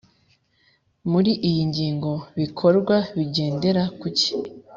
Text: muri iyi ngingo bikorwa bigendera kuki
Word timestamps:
muri 1.11 1.31
iyi 1.49 1.61
ngingo 1.69 2.11
bikorwa 2.39 2.95
bigendera 3.17 3.83
kuki 3.99 4.29